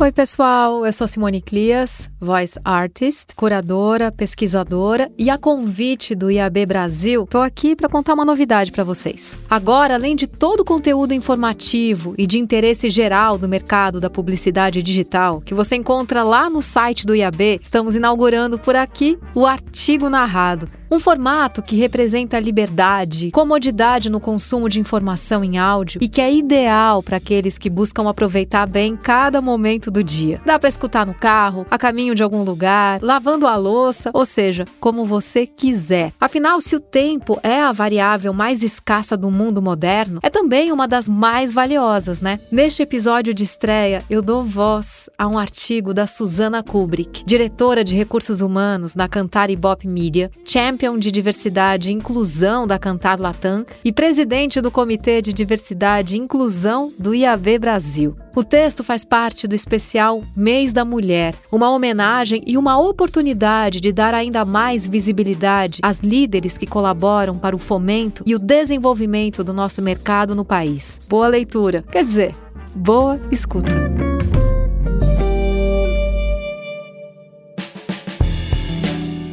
Oi, 0.00 0.12
pessoal. 0.12 0.86
Eu 0.86 0.92
sou 0.92 1.08
Simone 1.08 1.40
Clias, 1.40 2.08
voice 2.20 2.56
artist, 2.64 3.34
curadora, 3.34 4.12
pesquisadora 4.12 5.10
e 5.18 5.28
a 5.28 5.36
convite 5.36 6.14
do 6.14 6.30
IAB 6.30 6.66
Brasil, 6.66 7.26
tô 7.28 7.38
aqui 7.38 7.74
para 7.74 7.88
contar 7.88 8.14
uma 8.14 8.24
novidade 8.24 8.70
para 8.70 8.84
vocês. 8.84 9.36
Agora, 9.50 9.94
além 9.94 10.14
de 10.14 10.28
todo 10.28 10.60
o 10.60 10.64
conteúdo 10.64 11.12
informativo 11.12 12.14
e 12.16 12.28
de 12.28 12.38
interesse 12.38 12.88
geral 12.90 13.36
do 13.36 13.48
mercado 13.48 13.98
da 13.98 14.08
publicidade 14.08 14.84
digital, 14.84 15.40
que 15.40 15.52
você 15.52 15.74
encontra 15.74 16.22
lá 16.22 16.48
no 16.48 16.62
site 16.62 17.04
do 17.04 17.16
IAB, 17.16 17.58
estamos 17.60 17.96
inaugurando 17.96 18.56
por 18.56 18.76
aqui 18.76 19.18
o 19.34 19.46
artigo 19.46 20.08
narrado 20.08 20.70
um 20.90 20.98
formato 20.98 21.62
que 21.62 21.76
representa 21.76 22.38
liberdade, 22.38 23.30
comodidade 23.30 24.08
no 24.08 24.20
consumo 24.20 24.68
de 24.68 24.80
informação 24.80 25.44
em 25.44 25.58
áudio 25.58 26.00
e 26.02 26.08
que 26.08 26.20
é 26.20 26.32
ideal 26.32 27.02
para 27.02 27.18
aqueles 27.18 27.58
que 27.58 27.68
buscam 27.68 28.08
aproveitar 28.08 28.66
bem 28.66 28.96
cada 28.96 29.40
momento 29.42 29.90
do 29.90 30.02
dia. 30.02 30.40
Dá 30.44 30.58
para 30.58 30.68
escutar 30.68 31.06
no 31.06 31.14
carro, 31.14 31.66
a 31.70 31.78
caminho 31.78 32.14
de 32.14 32.22
algum 32.22 32.42
lugar, 32.42 33.00
lavando 33.02 33.46
a 33.46 33.56
louça, 33.56 34.10
ou 34.14 34.24
seja, 34.24 34.64
como 34.80 35.04
você 35.04 35.46
quiser. 35.46 36.12
Afinal, 36.18 36.60
se 36.60 36.74
o 36.74 36.80
tempo 36.80 37.38
é 37.42 37.60
a 37.60 37.72
variável 37.72 38.32
mais 38.32 38.62
escassa 38.62 39.16
do 39.16 39.30
mundo 39.30 39.60
moderno, 39.60 40.20
é 40.22 40.30
também 40.30 40.72
uma 40.72 40.88
das 40.88 41.06
mais 41.08 41.52
valiosas, 41.52 42.20
né? 42.20 42.40
Neste 42.50 42.82
episódio 42.82 43.34
de 43.34 43.44
estreia, 43.44 44.04
eu 44.08 44.22
dou 44.22 44.42
voz 44.42 45.10
a 45.18 45.26
um 45.28 45.38
artigo 45.38 45.92
da 45.92 46.06
Susana 46.06 46.62
Kubrick, 46.62 47.24
diretora 47.24 47.84
de 47.84 47.94
recursos 47.94 48.40
humanos 48.40 48.94
na 48.94 49.08
Cantar 49.08 49.50
Ibope 49.50 49.86
Media, 49.86 50.30
champion 50.44 50.77
De 50.78 51.10
Diversidade 51.10 51.90
e 51.90 51.92
Inclusão 51.92 52.64
da 52.64 52.78
Cantar 52.78 53.18
Latam 53.18 53.66
e 53.84 53.92
presidente 53.92 54.60
do 54.60 54.70
Comitê 54.70 55.20
de 55.20 55.32
Diversidade 55.32 56.14
e 56.14 56.18
Inclusão 56.18 56.92
do 56.96 57.12
IAB 57.12 57.58
Brasil. 57.58 58.16
O 58.32 58.44
texto 58.44 58.84
faz 58.84 59.04
parte 59.04 59.48
do 59.48 59.56
especial 59.56 60.22
Mês 60.36 60.72
da 60.72 60.84
Mulher, 60.84 61.34
uma 61.50 61.68
homenagem 61.68 62.44
e 62.46 62.56
uma 62.56 62.78
oportunidade 62.78 63.80
de 63.80 63.90
dar 63.90 64.14
ainda 64.14 64.44
mais 64.44 64.86
visibilidade 64.86 65.80
às 65.82 65.98
líderes 65.98 66.56
que 66.56 66.66
colaboram 66.66 67.34
para 67.34 67.56
o 67.56 67.58
fomento 67.58 68.22
e 68.24 68.36
o 68.36 68.38
desenvolvimento 68.38 69.42
do 69.42 69.52
nosso 69.52 69.82
mercado 69.82 70.32
no 70.32 70.44
país. 70.44 71.00
Boa 71.08 71.26
leitura, 71.26 71.84
quer 71.90 72.04
dizer, 72.04 72.36
boa 72.72 73.20
escuta. 73.32 74.07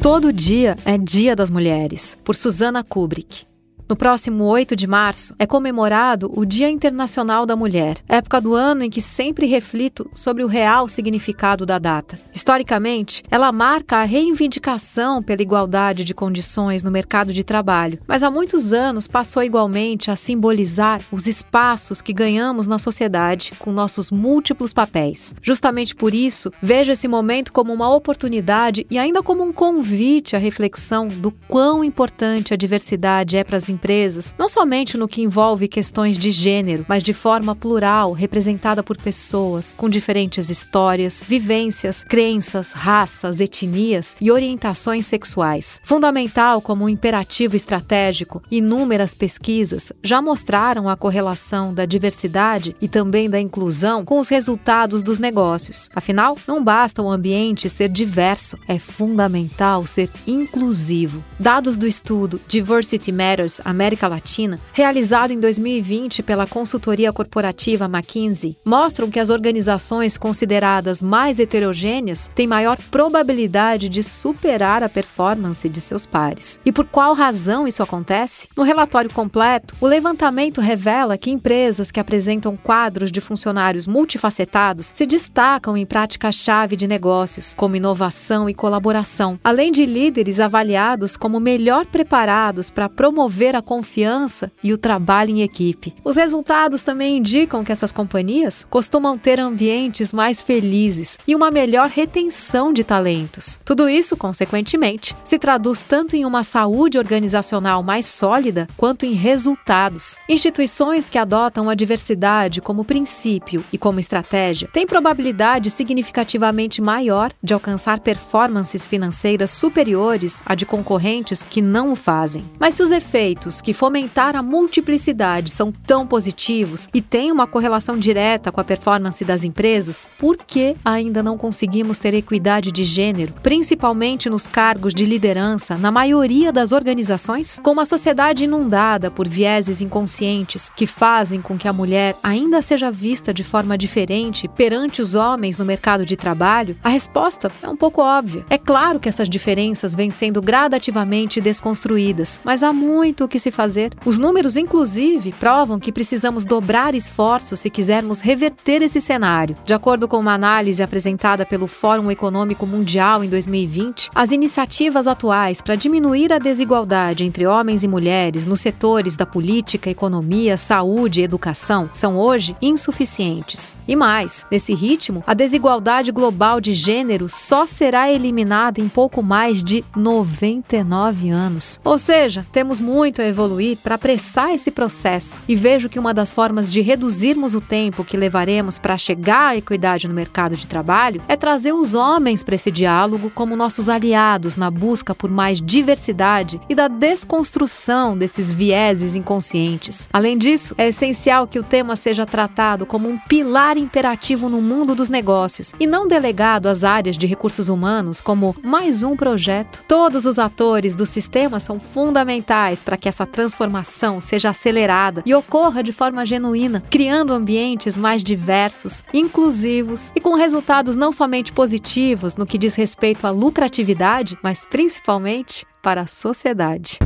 Todo 0.06 0.32
dia 0.32 0.76
é 0.84 0.96
Dia 0.96 1.34
das 1.34 1.50
Mulheres, 1.50 2.16
por 2.22 2.36
Susana 2.36 2.84
Kubrick. 2.84 3.44
No 3.88 3.94
próximo 3.94 4.42
8 4.42 4.74
de 4.74 4.84
março 4.84 5.32
é 5.38 5.46
comemorado 5.46 6.28
o 6.34 6.44
Dia 6.44 6.68
Internacional 6.68 7.46
da 7.46 7.54
Mulher, 7.54 7.98
época 8.08 8.40
do 8.40 8.52
ano 8.52 8.82
em 8.82 8.90
que 8.90 9.00
sempre 9.00 9.46
reflito 9.46 10.10
sobre 10.12 10.42
o 10.42 10.48
real 10.48 10.88
significado 10.88 11.64
da 11.64 11.78
data. 11.78 12.18
Historicamente, 12.34 13.22
ela 13.30 13.52
marca 13.52 13.98
a 13.98 14.02
reivindicação 14.02 15.22
pela 15.22 15.40
igualdade 15.40 16.02
de 16.02 16.12
condições 16.12 16.82
no 16.82 16.90
mercado 16.90 17.32
de 17.32 17.44
trabalho, 17.44 18.00
mas 18.08 18.24
há 18.24 18.30
muitos 18.30 18.72
anos 18.72 19.06
passou 19.06 19.40
igualmente 19.40 20.10
a 20.10 20.16
simbolizar 20.16 21.00
os 21.12 21.28
espaços 21.28 22.02
que 22.02 22.12
ganhamos 22.12 22.66
na 22.66 22.80
sociedade 22.80 23.52
com 23.56 23.70
nossos 23.70 24.10
múltiplos 24.10 24.72
papéis. 24.72 25.32
Justamente 25.40 25.94
por 25.94 26.12
isso, 26.12 26.50
vejo 26.60 26.90
esse 26.90 27.06
momento 27.06 27.52
como 27.52 27.72
uma 27.72 27.94
oportunidade 27.94 28.84
e 28.90 28.98
ainda 28.98 29.22
como 29.22 29.44
um 29.44 29.52
convite 29.52 30.34
à 30.34 30.40
reflexão 30.40 31.06
do 31.06 31.30
quão 31.30 31.84
importante 31.84 32.52
a 32.52 32.56
diversidade 32.56 33.36
é 33.36 33.44
para 33.44 33.58
as 33.58 33.75
empresas, 33.76 34.34
não 34.38 34.48
somente 34.48 34.96
no 34.96 35.06
que 35.06 35.22
envolve 35.22 35.68
questões 35.68 36.16
de 36.18 36.32
gênero, 36.32 36.86
mas 36.88 37.02
de 37.02 37.12
forma 37.12 37.54
plural, 37.54 38.12
representada 38.12 38.82
por 38.82 38.96
pessoas 38.96 39.74
com 39.76 39.88
diferentes 39.88 40.48
histórias, 40.48 41.22
vivências, 41.26 42.02
crenças, 42.02 42.72
raças, 42.72 43.38
etnias 43.38 44.16
e 44.20 44.30
orientações 44.30 45.04
sexuais. 45.06 45.80
Fundamental 45.84 46.62
como 46.62 46.84
um 46.84 46.88
imperativo 46.88 47.54
estratégico, 47.54 48.42
inúmeras 48.50 49.12
pesquisas 49.12 49.92
já 50.02 50.22
mostraram 50.22 50.88
a 50.88 50.96
correlação 50.96 51.74
da 51.74 51.84
diversidade 51.84 52.74
e 52.80 52.88
também 52.88 53.28
da 53.28 53.40
inclusão 53.40 54.04
com 54.04 54.18
os 54.18 54.28
resultados 54.28 55.02
dos 55.02 55.18
negócios. 55.18 55.90
Afinal, 55.94 56.38
não 56.46 56.64
basta 56.64 57.02
o 57.02 57.10
ambiente 57.10 57.68
ser 57.68 57.88
diverso, 57.88 58.58
é 58.66 58.78
fundamental 58.78 59.86
ser 59.86 60.10
inclusivo. 60.26 61.22
Dados 61.38 61.76
do 61.76 61.86
estudo 61.86 62.40
Diversity 62.48 63.12
Matters 63.12 63.60
América 63.68 64.06
Latina, 64.06 64.60
realizado 64.72 65.32
em 65.32 65.40
2020 65.40 66.22
pela 66.22 66.46
consultoria 66.46 67.12
corporativa 67.12 67.86
McKinsey, 67.86 68.56
mostram 68.64 69.10
que 69.10 69.18
as 69.18 69.28
organizações 69.28 70.16
consideradas 70.16 71.02
mais 71.02 71.40
heterogêneas 71.40 72.30
têm 72.34 72.46
maior 72.46 72.78
probabilidade 72.90 73.88
de 73.88 74.02
superar 74.02 74.84
a 74.84 74.88
performance 74.88 75.68
de 75.68 75.80
seus 75.80 76.06
pares. 76.06 76.60
E 76.64 76.70
por 76.70 76.84
qual 76.84 77.12
razão 77.12 77.66
isso 77.66 77.82
acontece? 77.82 78.48
No 78.56 78.62
relatório 78.62 79.10
completo, 79.10 79.74
o 79.80 79.86
levantamento 79.86 80.60
revela 80.60 81.18
que 81.18 81.30
empresas 81.30 81.90
que 81.90 81.98
apresentam 81.98 82.56
quadros 82.56 83.10
de 83.10 83.20
funcionários 83.20 83.86
multifacetados 83.86 84.92
se 84.94 85.06
destacam 85.06 85.76
em 85.76 85.84
práticas-chave 85.84 86.76
de 86.76 86.86
negócios, 86.86 87.54
como 87.54 87.76
inovação 87.76 88.48
e 88.48 88.54
colaboração, 88.54 89.38
além 89.42 89.72
de 89.72 89.84
líderes 89.84 90.38
avaliados 90.38 91.16
como 91.16 91.40
melhor 91.40 91.84
preparados 91.86 92.70
para 92.70 92.88
promover 92.88 93.55
a 93.56 93.62
confiança 93.62 94.52
e 94.62 94.72
o 94.72 94.78
trabalho 94.78 95.30
em 95.30 95.42
equipe. 95.42 95.94
Os 96.04 96.16
resultados 96.16 96.82
também 96.82 97.18
indicam 97.18 97.64
que 97.64 97.72
essas 97.72 97.92
companhias 97.92 98.66
costumam 98.68 99.16
ter 99.16 99.40
ambientes 99.40 100.12
mais 100.12 100.42
felizes 100.42 101.18
e 101.26 101.34
uma 101.34 101.50
melhor 101.50 101.88
retenção 101.88 102.72
de 102.72 102.84
talentos. 102.84 103.58
Tudo 103.64 103.88
isso, 103.88 104.16
consequentemente, 104.16 105.16
se 105.24 105.38
traduz 105.38 105.82
tanto 105.82 106.16
em 106.16 106.24
uma 106.24 106.44
saúde 106.44 106.98
organizacional 106.98 107.82
mais 107.82 108.06
sólida 108.06 108.68
quanto 108.76 109.06
em 109.06 109.12
resultados. 109.12 110.18
Instituições 110.28 111.08
que 111.08 111.18
adotam 111.18 111.70
a 111.70 111.74
diversidade 111.74 112.60
como 112.60 112.84
princípio 112.84 113.64
e 113.72 113.78
como 113.78 114.00
estratégia 114.00 114.68
têm 114.72 114.86
probabilidade 114.86 115.70
significativamente 115.70 116.80
maior 116.82 117.32
de 117.42 117.54
alcançar 117.54 118.00
performances 118.00 118.86
financeiras 118.86 119.50
superiores 119.50 120.42
à 120.44 120.54
de 120.54 120.66
concorrentes 120.66 121.44
que 121.44 121.62
não 121.62 121.92
o 121.92 121.96
fazem. 121.96 122.44
Mas 122.58 122.74
se 122.74 122.82
os 122.82 122.90
efeitos 122.90 123.45
que 123.60 123.72
fomentar 123.72 124.34
a 124.34 124.42
multiplicidade 124.42 125.50
são 125.50 125.72
tão 125.72 126.06
positivos 126.06 126.88
e 126.92 127.00
têm 127.00 127.30
uma 127.30 127.46
correlação 127.46 127.98
direta 127.98 128.50
com 128.50 128.60
a 128.60 128.64
performance 128.64 129.24
das 129.24 129.44
empresas, 129.44 130.08
por 130.18 130.36
que 130.36 130.76
ainda 130.84 131.22
não 131.22 131.38
conseguimos 131.38 131.98
ter 131.98 132.14
equidade 132.14 132.72
de 132.72 132.84
gênero, 132.84 133.34
principalmente 133.42 134.28
nos 134.28 134.48
cargos 134.48 134.94
de 134.94 135.04
liderança 135.04 135.76
na 135.76 135.90
maioria 135.90 136.52
das 136.52 136.72
organizações? 136.72 137.60
Com 137.62 137.72
uma 137.72 137.84
sociedade 137.84 138.44
inundada 138.44 139.10
por 139.10 139.28
vieses 139.28 139.80
inconscientes 139.80 140.70
que 140.74 140.86
fazem 140.86 141.40
com 141.40 141.56
que 141.56 141.68
a 141.68 141.72
mulher 141.72 142.16
ainda 142.22 142.60
seja 142.62 142.90
vista 142.90 143.32
de 143.32 143.44
forma 143.44 143.78
diferente 143.78 144.48
perante 144.48 145.00
os 145.00 145.14
homens 145.14 145.56
no 145.56 145.64
mercado 145.64 146.04
de 146.04 146.16
trabalho, 146.16 146.76
a 146.82 146.88
resposta 146.88 147.50
é 147.62 147.68
um 147.68 147.76
pouco 147.76 148.02
óbvia. 148.02 148.44
É 148.50 148.58
claro 148.58 148.98
que 148.98 149.08
essas 149.08 149.28
diferenças 149.28 149.94
vêm 149.94 150.10
sendo 150.10 150.42
gradativamente 150.42 151.40
desconstruídas, 151.40 152.40
mas 152.44 152.62
há 152.62 152.72
muito 152.72 153.28
que 153.28 153.35
que 153.36 153.40
se 153.40 153.50
fazer. 153.50 153.92
Os 154.04 154.18
números, 154.18 154.56
inclusive, 154.56 155.32
provam 155.32 155.78
que 155.78 155.92
precisamos 155.92 156.46
dobrar 156.46 156.94
esforços 156.94 157.60
se 157.60 157.68
quisermos 157.68 158.20
reverter 158.20 158.80
esse 158.80 158.98
cenário. 158.98 159.56
De 159.64 159.74
acordo 159.74 160.08
com 160.08 160.18
uma 160.18 160.32
análise 160.32 160.82
apresentada 160.82 161.44
pelo 161.44 161.66
Fórum 161.66 162.10
Econômico 162.10 162.66
Mundial 162.66 163.22
em 163.22 163.28
2020, 163.28 164.10
as 164.14 164.30
iniciativas 164.30 165.06
atuais 165.06 165.60
para 165.60 165.76
diminuir 165.76 166.32
a 166.32 166.38
desigualdade 166.38 167.24
entre 167.24 167.46
homens 167.46 167.82
e 167.82 167.88
mulheres 167.88 168.46
nos 168.46 168.60
setores 168.60 169.16
da 169.16 169.26
política, 169.26 169.90
economia, 169.90 170.56
saúde 170.56 171.20
e 171.20 171.24
educação 171.24 171.90
são 171.92 172.16
hoje 172.16 172.56
insuficientes. 172.62 173.76
E 173.86 173.94
mais, 173.94 174.46
nesse 174.50 174.74
ritmo, 174.74 175.22
a 175.26 175.34
desigualdade 175.34 176.10
global 176.10 176.58
de 176.58 176.72
gênero 176.72 177.28
só 177.28 177.66
será 177.66 178.10
eliminada 178.10 178.80
em 178.80 178.88
pouco 178.88 179.22
mais 179.22 179.62
de 179.62 179.84
99 179.94 181.28
anos. 181.28 181.78
Ou 181.84 181.98
seja, 181.98 182.46
temos 182.50 182.80
muito 182.80 183.15
a 183.20 183.26
evoluir 183.28 183.78
para 183.82 183.94
apressar 183.94 184.52
esse 184.52 184.70
processo 184.70 185.42
e 185.48 185.56
vejo 185.56 185.88
que 185.88 185.98
uma 185.98 186.14
das 186.14 186.32
formas 186.32 186.68
de 186.68 186.80
reduzirmos 186.80 187.54
o 187.54 187.60
tempo 187.60 188.04
que 188.04 188.16
levaremos 188.16 188.78
para 188.78 188.98
chegar 188.98 189.48
à 189.48 189.56
equidade 189.56 190.08
no 190.08 190.14
mercado 190.14 190.56
de 190.56 190.66
trabalho 190.66 191.22
é 191.28 191.36
trazer 191.36 191.72
os 191.72 191.94
homens 191.94 192.42
para 192.42 192.54
esse 192.54 192.70
diálogo 192.70 193.30
como 193.30 193.56
nossos 193.56 193.88
aliados 193.88 194.56
na 194.56 194.70
busca 194.70 195.14
por 195.14 195.30
mais 195.30 195.60
diversidade 195.60 196.60
e 196.68 196.74
da 196.74 196.88
desconstrução 196.88 198.16
desses 198.16 198.52
vieses 198.52 199.14
inconscientes. 199.14 200.08
Além 200.12 200.36
disso, 200.38 200.74
é 200.78 200.88
essencial 200.88 201.46
que 201.46 201.58
o 201.58 201.64
tema 201.64 201.96
seja 201.96 202.26
tratado 202.26 202.86
como 202.86 203.08
um 203.08 203.18
pilar 203.18 203.76
imperativo 203.76 204.48
no 204.48 204.60
mundo 204.60 204.94
dos 204.94 205.08
negócios 205.08 205.72
e 205.78 205.86
não 205.86 206.06
delegado 206.06 206.66
às 206.66 206.84
áreas 206.84 207.16
de 207.16 207.26
recursos 207.26 207.68
humanos 207.68 208.20
como 208.20 208.56
mais 208.62 209.02
um 209.02 209.16
projeto. 209.16 209.82
Todos 209.88 210.26
os 210.26 210.38
atores 210.38 210.94
do 210.94 211.06
sistema 211.06 211.60
são 211.60 211.78
fundamentais 211.80 212.82
para 212.82 212.96
que 212.96 213.05
que 213.06 213.08
essa 213.08 213.24
transformação 213.24 214.20
seja 214.20 214.50
acelerada 214.50 215.22
e 215.24 215.32
ocorra 215.32 215.80
de 215.80 215.92
forma 215.92 216.26
genuína, 216.26 216.82
criando 216.90 217.32
ambientes 217.32 217.96
mais 217.96 218.20
diversos, 218.20 219.04
inclusivos 219.14 220.10
e 220.16 220.20
com 220.20 220.34
resultados 220.34 220.96
não 220.96 221.12
somente 221.12 221.52
positivos 221.52 222.36
no 222.36 222.44
que 222.44 222.58
diz 222.58 222.74
respeito 222.74 223.24
à 223.24 223.30
lucratividade, 223.30 224.36
mas 224.42 224.64
principalmente 224.64 225.64
para 225.80 226.00
a 226.00 226.06
sociedade. 226.08 226.98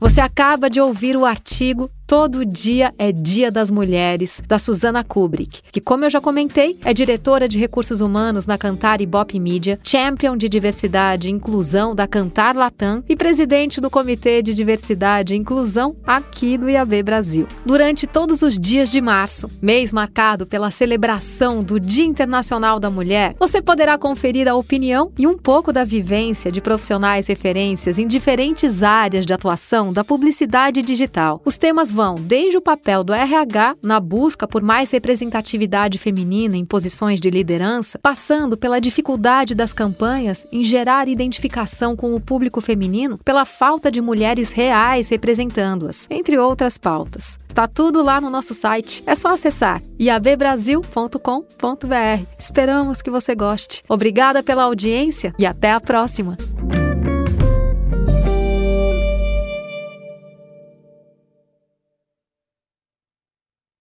Você 0.00 0.22
acaba 0.22 0.70
de 0.70 0.80
ouvir 0.80 1.14
o 1.14 1.26
artigo 1.26 1.90
Todo 2.08 2.42
Dia 2.42 2.94
é 2.98 3.12
Dia 3.12 3.50
das 3.50 3.68
Mulheres, 3.68 4.42
da 4.48 4.58
Susana 4.58 5.04
Kubrick, 5.04 5.60
que, 5.70 5.78
como 5.78 6.06
eu 6.06 6.10
já 6.10 6.22
comentei, 6.22 6.78
é 6.82 6.94
diretora 6.94 7.46
de 7.46 7.58
recursos 7.58 8.00
humanos 8.00 8.46
na 8.46 8.56
Cantar 8.56 9.02
Ibope 9.02 9.38
Media, 9.38 9.78
champion 9.82 10.34
de 10.34 10.48
diversidade 10.48 11.28
e 11.28 11.30
inclusão 11.30 11.94
da 11.94 12.06
Cantar 12.06 12.56
Latam 12.56 13.04
e 13.06 13.14
presidente 13.14 13.78
do 13.78 13.90
Comitê 13.90 14.40
de 14.40 14.54
Diversidade 14.54 15.34
e 15.34 15.36
Inclusão 15.36 15.96
aqui 16.06 16.56
do 16.56 16.70
IAB 16.70 17.02
Brasil. 17.02 17.46
Durante 17.66 18.06
todos 18.06 18.40
os 18.40 18.58
dias 18.58 18.90
de 18.90 19.02
março, 19.02 19.50
mês 19.60 19.92
marcado 19.92 20.46
pela 20.46 20.70
celebração 20.70 21.62
do 21.62 21.78
Dia 21.78 22.06
Internacional 22.06 22.80
da 22.80 22.88
Mulher, 22.88 23.36
você 23.38 23.60
poderá 23.60 23.98
conferir 23.98 24.48
a 24.48 24.54
opinião 24.54 25.12
e 25.18 25.26
um 25.26 25.36
pouco 25.36 25.74
da 25.74 25.84
vivência 25.84 26.50
de 26.50 26.62
profissionais 26.62 27.26
referências 27.26 27.98
em 27.98 28.08
diferentes 28.08 28.82
áreas 28.82 29.26
de 29.26 29.34
atuação 29.34 29.92
da 29.92 30.02
publicidade 30.02 30.80
digital. 30.80 31.42
Os 31.44 31.58
temas 31.58 31.97
vão 31.98 32.14
desde 32.14 32.56
o 32.56 32.60
papel 32.60 33.02
do 33.02 33.12
RH 33.12 33.74
na 33.82 33.98
busca 33.98 34.46
por 34.46 34.62
mais 34.62 34.92
representatividade 34.92 35.98
feminina 35.98 36.56
em 36.56 36.64
posições 36.64 37.18
de 37.18 37.28
liderança, 37.28 37.98
passando 37.98 38.56
pela 38.56 38.80
dificuldade 38.80 39.52
das 39.52 39.72
campanhas 39.72 40.46
em 40.52 40.62
gerar 40.62 41.08
identificação 41.08 41.96
com 41.96 42.14
o 42.14 42.20
público 42.20 42.60
feminino 42.60 43.18
pela 43.18 43.44
falta 43.44 43.90
de 43.90 44.00
mulheres 44.00 44.52
reais 44.52 45.08
representando-as, 45.08 46.06
entre 46.08 46.38
outras 46.38 46.78
pautas. 46.78 47.36
Está 47.48 47.66
tudo 47.66 48.00
lá 48.00 48.20
no 48.20 48.30
nosso 48.30 48.54
site. 48.54 49.02
É 49.04 49.16
só 49.16 49.34
acessar 49.34 49.82
iabbrasil.com.br. 49.98 52.26
Esperamos 52.38 53.02
que 53.02 53.10
você 53.10 53.34
goste. 53.34 53.82
Obrigada 53.88 54.40
pela 54.40 54.62
audiência 54.62 55.34
e 55.36 55.44
até 55.44 55.72
a 55.72 55.80
próxima. 55.80 56.36